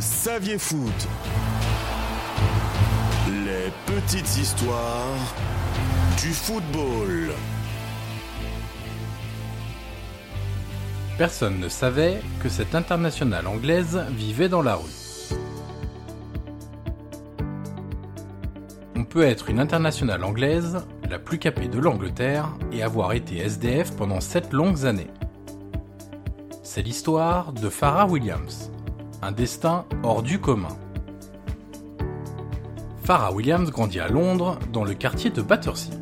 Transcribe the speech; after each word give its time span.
saviez 0.00 0.58
foot 0.58 1.08
Les 3.28 3.70
petites 3.86 4.36
histoires 4.36 5.34
du 6.20 6.32
football. 6.32 7.32
Personne 11.18 11.58
ne 11.60 11.68
savait 11.68 12.20
que 12.42 12.48
cette 12.48 12.74
internationale 12.74 13.46
anglaise 13.46 14.04
vivait 14.10 14.48
dans 14.48 14.62
la 14.62 14.76
rue. 14.76 14.84
On 18.94 19.04
peut 19.04 19.24
être 19.24 19.48
une 19.48 19.60
internationale 19.60 20.24
anglaise, 20.24 20.84
la 21.08 21.18
plus 21.18 21.38
capée 21.38 21.68
de 21.68 21.78
l'Angleterre, 21.78 22.48
et 22.72 22.82
avoir 22.82 23.12
été 23.12 23.38
SDF 23.38 23.92
pendant 23.96 24.20
sept 24.20 24.52
longues 24.52 24.84
années. 24.84 25.10
C'est 26.62 26.82
l'histoire 26.82 27.52
de 27.52 27.70
Farah 27.70 28.06
Williams, 28.06 28.70
un 29.22 29.32
destin 29.32 29.84
hors 30.02 30.22
du 30.22 30.38
commun. 30.38 30.76
Farah 33.02 33.32
Williams 33.32 33.70
grandit 33.70 34.00
à 34.00 34.08
Londres, 34.08 34.58
dans 34.72 34.84
le 34.84 34.94
quartier 34.94 35.30
de 35.30 35.42
Battersea. 35.42 35.92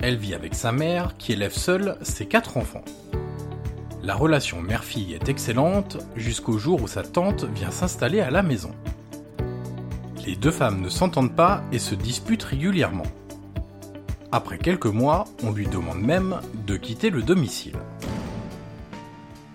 Elle 0.00 0.16
vit 0.16 0.34
avec 0.34 0.54
sa 0.54 0.72
mère, 0.72 1.16
qui 1.18 1.32
élève 1.32 1.52
seule 1.52 1.98
ses 2.02 2.26
quatre 2.26 2.56
enfants. 2.56 2.84
La 4.02 4.14
relation 4.14 4.60
mère-fille 4.60 5.14
est 5.14 5.28
excellente 5.28 5.98
jusqu'au 6.16 6.58
jour 6.58 6.82
où 6.82 6.88
sa 6.88 7.02
tante 7.02 7.44
vient 7.44 7.70
s'installer 7.70 8.20
à 8.20 8.30
la 8.30 8.42
maison. 8.42 8.72
Les 10.26 10.36
deux 10.36 10.50
femmes 10.50 10.80
ne 10.80 10.88
s'entendent 10.88 11.36
pas 11.36 11.62
et 11.72 11.78
se 11.78 11.94
disputent 11.94 12.44
régulièrement. 12.44 13.06
Après 14.32 14.58
quelques 14.58 14.86
mois, 14.86 15.24
on 15.42 15.52
lui 15.52 15.66
demande 15.66 16.00
même 16.00 16.40
de 16.66 16.76
quitter 16.76 17.10
le 17.10 17.22
domicile. 17.22 17.76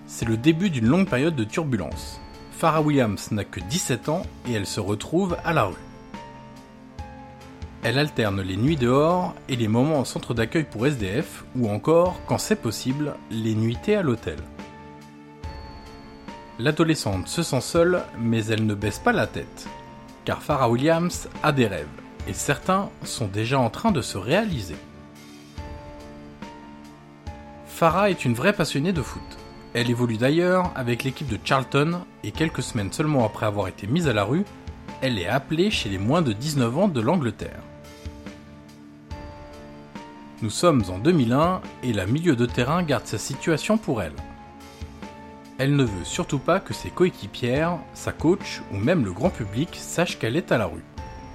C'est 0.08 0.28
le 0.28 0.38
début 0.38 0.70
d'une 0.70 0.88
longue 0.88 1.08
période 1.08 1.36
de 1.36 1.44
turbulence. 1.44 2.20
Farah 2.60 2.82
Williams 2.82 3.32
n'a 3.32 3.46
que 3.46 3.62
17 3.62 4.10
ans 4.10 4.24
et 4.46 4.52
elle 4.52 4.66
se 4.66 4.82
retrouve 4.82 5.38
à 5.46 5.54
la 5.54 5.64
rue. 5.64 5.76
Elle 7.84 7.98
alterne 7.98 8.42
les 8.42 8.58
nuits 8.58 8.76
dehors 8.76 9.34
et 9.48 9.56
les 9.56 9.70
moments 9.70 10.00
en 10.00 10.04
centre 10.04 10.34
d'accueil 10.34 10.66
pour 10.66 10.86
SDF 10.86 11.46
ou 11.56 11.70
encore, 11.70 12.20
quand 12.28 12.38
c'est 12.38 12.58
possible, 12.58 13.16
les 13.32 13.56
nuitées 13.56 13.96
à 13.96 14.02
l'hôtel. 14.02 14.36
L'adolescente 16.60 17.30
se 17.30 17.44
sent 17.44 17.62
seule, 17.62 18.04
mais 18.20 18.48
elle 18.48 18.66
ne 18.66 18.74
baisse 18.74 19.00
pas 19.00 19.14
la 19.14 19.26
tête, 19.26 19.70
car 20.26 20.44
Farah 20.44 20.70
Williams 20.70 21.30
a 21.42 21.54
des 21.54 21.66
rêves, 21.68 21.88
et 22.28 22.34
certains 22.34 22.90
sont 23.06 23.28
déjà 23.28 23.58
en 23.58 23.70
train 23.70 23.94
de 23.94 24.02
se 24.02 24.18
réaliser. 24.18 24.76
Farah 27.68 28.10
est 28.10 28.26
une 28.26 28.34
vraie 28.34 28.52
passionnée 28.52 28.92
de 28.92 29.02
foot. 29.02 29.38
Elle 29.74 29.92
évolue 29.92 30.18
d'ailleurs 30.18 30.72
avec 30.76 31.04
l'équipe 31.04 31.28
de 31.28 31.38
Charlton, 31.44 32.02
et 32.24 32.32
quelques 32.32 32.64
semaines 32.64 32.92
seulement 32.92 33.26
après 33.26 33.46
avoir 33.46 33.68
été 33.68 33.86
mise 33.86 34.08
à 34.08 34.14
la 34.14 34.24
rue, 34.24 34.44
elle 35.02 35.20
est 35.20 35.28
appelée 35.28 35.70
chez 35.70 35.90
les 35.90 36.00
moins 36.00 36.24
de 36.24 36.34
19 36.34 36.78
ans 36.78 36.88
de 36.88 37.00
l'Angleterre. 37.00 37.62
Nous 40.42 40.50
sommes 40.50 40.84
en 40.90 40.98
2001 40.98 41.62
et 41.84 41.94
la 41.94 42.06
milieu 42.06 42.36
de 42.36 42.46
terrain 42.46 42.82
garde 42.82 43.06
sa 43.06 43.18
situation 43.18 43.78
pour 43.78 44.02
elle. 44.02 44.16
Elle 45.58 45.76
ne 45.76 45.84
veut 45.84 46.06
surtout 46.06 46.40
pas 46.40 46.60
que 46.60 46.74
ses 46.74 46.90
coéquipières, 46.90 47.78
sa 47.94 48.12
coach 48.12 48.62
ou 48.72 48.78
même 48.78 49.04
le 49.04 49.12
grand 49.12 49.30
public 49.30 49.70
sachent 49.74 50.18
qu'elle 50.18 50.38
est 50.38 50.52
à 50.52 50.58
la 50.58 50.66
rue. 50.66 50.84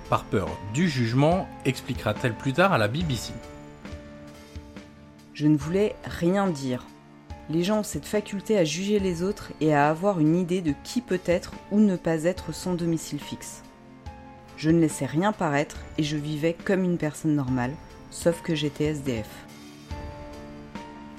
Par 0.09 0.25
peur 0.25 0.49
du 0.73 0.89
jugement, 0.89 1.47
expliquera-t-elle 1.67 2.35
plus 2.35 2.55
tard 2.55 2.73
à 2.73 2.79
la 2.79 2.89
BBC. 2.89 3.33
Je 5.35 5.47
ne 5.47 5.57
voulais 5.57 5.95
rien 6.05 6.49
dire. 6.49 6.85
Les 7.51 7.63
gens 7.63 7.81
ont 7.81 7.85
cette 7.85 8.07
faculté 8.07 8.57
à 8.57 8.65
juger 8.65 8.99
les 8.99 9.23
autres 9.23 9.53
et 9.61 9.75
à 9.75 9.89
avoir 9.91 10.19
une 10.19 10.37
idée 10.37 10.63
de 10.63 10.73
qui 10.83 11.03
peut 11.03 11.21
être 11.27 11.53
ou 11.71 11.79
ne 11.79 11.97
pas 11.97 12.25
être 12.25 12.55
son 12.55 12.75
domicile 12.75 13.21
fixe. 13.21 13.63
Je 14.57 14.71
ne 14.71 14.81
laissais 14.81 15.05
rien 15.05 15.33
paraître 15.33 15.77
et 15.99 16.03
je 16.03 16.17
vivais 16.17 16.57
comme 16.65 16.85
une 16.85 16.97
personne 16.97 17.35
normale, 17.35 17.73
sauf 18.11 18.41
que 18.41 18.55
j'étais 18.55 18.85
SDF. 18.85 19.29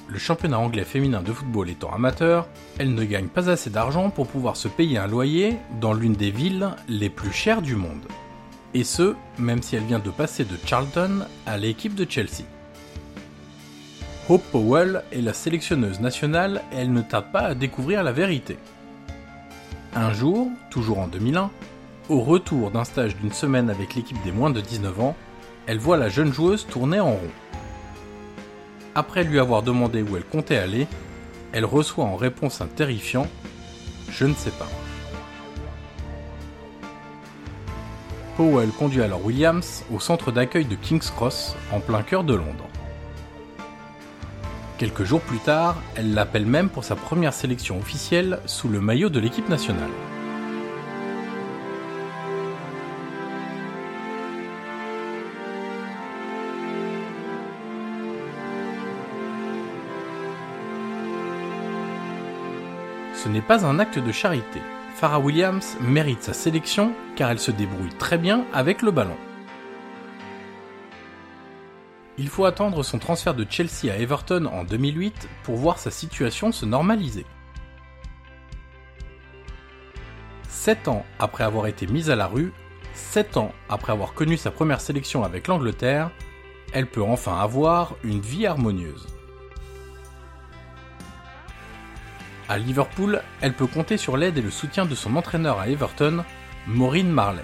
Le 0.07 0.17
championnat 0.17 0.59
anglais 0.59 0.83
féminin 0.83 1.21
de 1.21 1.33
football 1.33 1.69
étant 1.69 1.91
amateur, 1.91 2.47
elle 2.79 2.93
ne 2.93 3.03
gagne 3.03 3.27
pas 3.27 3.49
assez 3.49 3.69
d'argent 3.69 4.09
pour 4.09 4.27
pouvoir 4.27 4.55
se 4.55 4.67
payer 4.67 4.97
un 4.97 5.07
loyer 5.07 5.57
dans 5.81 5.93
l'une 5.93 6.13
des 6.13 6.31
villes 6.31 6.69
les 6.87 7.09
plus 7.09 7.31
chères 7.31 7.61
du 7.61 7.75
monde. 7.75 8.05
Et 8.73 8.83
ce, 8.83 9.15
même 9.37 9.61
si 9.61 9.75
elle 9.75 9.83
vient 9.83 9.99
de 9.99 10.09
passer 10.09 10.43
de 10.43 10.57
Charlton 10.65 11.25
à 11.45 11.57
l'équipe 11.57 11.95
de 11.95 12.09
Chelsea. 12.09 12.43
Hope 14.27 14.43
Powell 14.51 15.03
est 15.11 15.21
la 15.21 15.33
sélectionneuse 15.33 15.99
nationale 15.99 16.63
et 16.71 16.77
elle 16.77 16.91
ne 16.91 17.03
tarde 17.03 17.31
pas 17.31 17.41
à 17.41 17.53
découvrir 17.53 18.01
la 18.01 18.11
vérité. 18.11 18.57
Un 19.93 20.13
jour, 20.13 20.49
toujours 20.71 20.97
en 20.97 21.07
2001, 21.07 21.51
au 22.09 22.21
retour 22.21 22.71
d'un 22.71 22.85
stage 22.85 23.15
d'une 23.17 23.31
semaine 23.31 23.69
avec 23.69 23.93
l'équipe 23.93 24.17
des 24.23 24.31
moins 24.31 24.49
de 24.49 24.61
19 24.61 24.99
ans, 24.99 25.15
elle 25.67 25.77
voit 25.77 25.97
la 25.97 26.09
jeune 26.09 26.33
joueuse 26.33 26.65
tourner 26.65 26.99
en 26.99 27.11
rond. 27.11 27.31
Après 28.95 29.23
lui 29.23 29.39
avoir 29.39 29.61
demandé 29.61 30.01
où 30.01 30.17
elle 30.17 30.25
comptait 30.25 30.57
aller, 30.57 30.87
elle 31.51 31.65
reçoit 31.65 32.05
en 32.05 32.15
réponse 32.15 32.61
un 32.61 32.67
terrifiant 32.67 33.27
Je 34.09 34.25
ne 34.25 34.33
sais 34.33 34.51
pas. 34.51 34.67
Powell 38.37 38.69
conduit 38.69 39.03
alors 39.03 39.23
Williams 39.23 39.83
au 39.93 39.99
centre 39.99 40.31
d'accueil 40.31 40.65
de 40.65 40.75
King's 40.75 41.11
Cross, 41.11 41.55
en 41.71 41.79
plein 41.79 42.01
cœur 42.01 42.23
de 42.23 42.33
Londres. 42.33 42.67
Quelques 44.77 45.05
jours 45.05 45.21
plus 45.21 45.39
tard, 45.39 45.77
elle 45.95 46.13
l'appelle 46.13 46.45
même 46.45 46.69
pour 46.69 46.83
sa 46.83 46.97
première 46.97 47.31
sélection 47.31 47.77
officielle 47.79 48.39
sous 48.45 48.67
le 48.67 48.81
maillot 48.81 49.07
de 49.07 49.21
l'équipe 49.21 49.47
nationale. 49.47 49.89
Ce 63.13 63.29
n'est 63.29 63.41
pas 63.41 63.65
un 63.65 63.79
acte 63.79 63.97
de 63.97 64.11
charité. 64.11 64.59
Farah 64.95 65.19
Williams 65.19 65.77
mérite 65.79 66.21
sa 66.21 66.33
sélection 66.33 66.91
car 67.15 67.31
elle 67.31 67.39
se 67.39 67.51
débrouille 67.51 67.95
très 67.97 68.17
bien 68.17 68.43
avec 68.53 68.81
le 68.81 68.91
ballon. 68.91 69.15
Il 72.17 72.29
faut 72.29 72.45
attendre 72.45 72.81
son 72.83 72.97
transfert 72.97 73.33
de 73.33 73.45
Chelsea 73.49 73.91
à 73.91 73.97
Everton 73.97 74.45
en 74.45 74.63
2008 74.63 75.27
pour 75.43 75.55
voir 75.55 75.79
sa 75.79 75.91
situation 75.91 76.51
se 76.51 76.65
normaliser. 76.65 77.25
Sept 80.47 80.87
ans 80.87 81.05
après 81.19 81.43
avoir 81.43 81.67
été 81.67 81.87
mise 81.87 82.09
à 82.09 82.15
la 82.15 82.27
rue, 82.27 82.53
sept 82.93 83.35
ans 83.35 83.51
après 83.69 83.91
avoir 83.91 84.13
connu 84.13 84.37
sa 84.37 84.49
première 84.49 84.79
sélection 84.79 85.23
avec 85.23 85.47
l'Angleterre, 85.47 86.09
elle 86.73 86.87
peut 86.87 87.03
enfin 87.03 87.37
avoir 87.37 87.95
une 88.03 88.21
vie 88.21 88.47
harmonieuse. 88.47 89.07
À 92.47 92.57
Liverpool, 92.57 93.21
elle 93.41 93.53
peut 93.53 93.67
compter 93.67 93.97
sur 93.97 94.17
l'aide 94.17 94.37
et 94.37 94.41
le 94.41 94.51
soutien 94.51 94.85
de 94.85 94.95
son 94.95 95.15
entraîneur 95.15 95.59
à 95.59 95.67
Everton, 95.67 96.23
Maureen 96.67 97.09
Marley. 97.09 97.43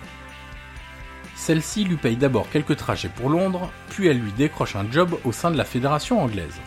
Celle-ci 1.41 1.85
lui 1.85 1.97
paye 1.97 2.17
d'abord 2.17 2.47
quelques 2.51 2.77
trajets 2.77 3.09
pour 3.09 3.27
Londres, 3.27 3.71
puis 3.89 4.05
elle 4.05 4.19
lui 4.19 4.31
décroche 4.31 4.75
un 4.75 4.85
job 4.91 5.17
au 5.25 5.31
sein 5.31 5.49
de 5.49 5.57
la 5.57 5.65
fédération 5.65 6.21
anglaise. 6.21 6.61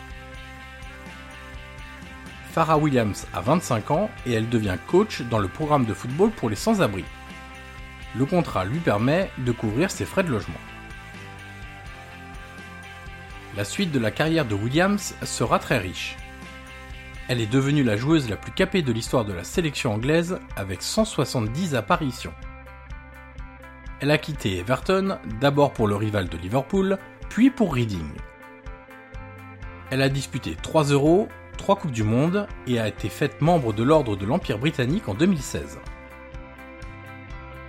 Farah 2.51 2.77
Williams 2.77 3.25
a 3.33 3.39
25 3.39 3.91
ans 3.91 4.09
et 4.25 4.33
elle 4.33 4.49
devient 4.49 4.75
coach 4.85 5.21
dans 5.21 5.39
le 5.39 5.47
programme 5.47 5.85
de 5.85 5.93
football 5.93 6.29
pour 6.31 6.49
les 6.49 6.57
sans-abri. 6.57 7.05
Le 8.17 8.25
contrat 8.25 8.65
lui 8.65 8.79
permet 8.79 9.31
de 9.37 9.53
couvrir 9.53 9.89
ses 9.89 10.03
frais 10.03 10.23
de 10.23 10.31
logement. 10.31 10.59
La 13.55 13.63
suite 13.63 13.93
de 13.93 13.99
la 13.99 14.11
carrière 14.11 14.45
de 14.45 14.55
Williams 14.55 15.15
sera 15.23 15.57
très 15.57 15.77
riche. 15.77 16.17
Elle 17.29 17.39
est 17.39 17.49
devenue 17.49 17.83
la 17.83 17.95
joueuse 17.95 18.29
la 18.29 18.35
plus 18.35 18.51
capée 18.51 18.81
de 18.81 18.91
l'histoire 18.91 19.23
de 19.23 19.31
la 19.31 19.45
sélection 19.45 19.93
anglaise 19.93 20.37
avec 20.57 20.81
170 20.81 21.75
apparitions. 21.75 22.33
Elle 24.01 24.11
a 24.11 24.17
quitté 24.17 24.57
Everton 24.57 25.19
d'abord 25.39 25.71
pour 25.71 25.87
le 25.87 25.95
rival 25.95 26.27
de 26.27 26.37
Liverpool, 26.37 26.97
puis 27.29 27.49
pour 27.49 27.73
Reading. 27.73 28.09
Elle 29.89 30.01
a 30.01 30.09
disputé 30.09 30.57
3 30.61 30.85
euros, 30.85 31.29
3 31.57 31.77
Coupes 31.77 31.91
du 31.91 32.03
Monde 32.03 32.47
et 32.67 32.79
a 32.79 32.87
été 32.87 33.07
faite 33.07 33.39
membre 33.39 33.71
de 33.71 33.83
l'Ordre 33.83 34.17
de 34.17 34.25
l'Empire 34.25 34.57
britannique 34.57 35.07
en 35.07 35.13
2016. 35.13 35.79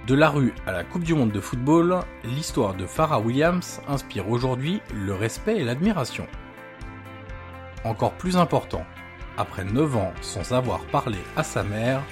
De 0.08 0.14
la 0.14 0.28
rue 0.28 0.52
à 0.67 0.73
la 0.73 0.82
Coupe 0.82 1.05
du 1.05 1.14
Monde 1.14 1.32
de 1.32 1.40
football, 1.40 2.00
l'histoire 2.25 2.75
de 2.75 2.87
Farah 2.87 3.20
Williams 3.20 3.81
inspire 3.87 4.29
aujourd'hui 4.29 4.81
le 4.93 5.14
respect 5.14 5.58
et 5.58 5.64
l'admiration. 5.64 6.26
Encore 7.84 8.14
plus 8.14 8.37
important, 8.37 8.84
après 9.37 9.64
9 9.64 9.96
ans 9.96 10.12
sans 10.22 10.52
avoir 10.52 10.81
parlé 10.87 11.19
à 11.37 11.44
sa 11.44 11.62
mère, 11.62 12.02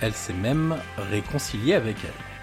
elle 0.00 0.14
s'est 0.14 0.32
même 0.32 0.76
réconciliée 1.10 1.74
avec 1.74 1.96
elle. 2.04 2.33